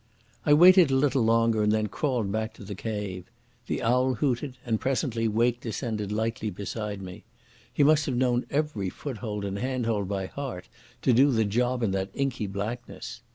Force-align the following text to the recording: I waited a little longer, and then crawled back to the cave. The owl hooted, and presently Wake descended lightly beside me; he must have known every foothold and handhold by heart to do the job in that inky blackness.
I 0.47 0.55
waited 0.55 0.89
a 0.89 0.95
little 0.95 1.21
longer, 1.21 1.61
and 1.61 1.71
then 1.71 1.85
crawled 1.85 2.31
back 2.31 2.55
to 2.55 2.63
the 2.63 2.73
cave. 2.73 3.25
The 3.67 3.83
owl 3.83 4.15
hooted, 4.15 4.57
and 4.65 4.81
presently 4.81 5.27
Wake 5.27 5.61
descended 5.61 6.11
lightly 6.11 6.49
beside 6.49 7.03
me; 7.03 7.23
he 7.71 7.83
must 7.83 8.07
have 8.07 8.15
known 8.15 8.47
every 8.49 8.89
foothold 8.89 9.45
and 9.45 9.59
handhold 9.59 10.07
by 10.09 10.25
heart 10.25 10.67
to 11.03 11.13
do 11.13 11.29
the 11.31 11.45
job 11.45 11.83
in 11.83 11.91
that 11.91 12.09
inky 12.15 12.47
blackness. 12.47 13.21